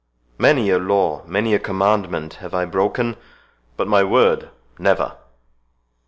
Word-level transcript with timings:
Many 0.39 0.71
a 0.71 0.79
law, 0.79 1.21
many 1.27 1.53
a 1.53 1.59
commandment 1.59 2.33
have 2.41 2.55
I 2.55 2.65
broken, 2.65 3.17
but 3.77 3.87
my 3.87 4.01
word 4.03 4.49
never." 4.79 5.15